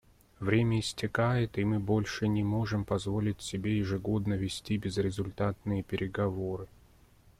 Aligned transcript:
Время 0.39 0.79
истекает, 0.79 1.59
и 1.59 1.63
мы 1.63 1.79
больше 1.79 2.27
не 2.27 2.43
можем 2.43 2.85
позволить 2.85 3.39
себе 3.39 3.77
ежегодно 3.77 4.33
вести 4.33 4.75
безрезультатные 4.77 5.83
переговоры. 5.83 6.67